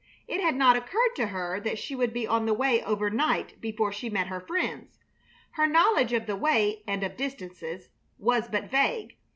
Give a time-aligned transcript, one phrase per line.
[0.27, 3.91] It had not occurred to her that she would be on the way overnight before
[3.91, 4.97] she met her friends.
[5.51, 9.15] Her knowledge of the way, and of distances, was but vague.